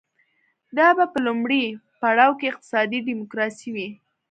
دا 0.77 0.87
به 0.97 1.05
په 1.13 1.19
لومړي 1.27 1.63
پړاو 1.99 2.37
کې 2.39 2.45
اقتصادي 2.51 2.99
ډیموکراسي 3.09 3.69
وي 3.75 3.89